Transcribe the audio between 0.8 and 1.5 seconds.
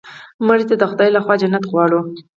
خدای له خوا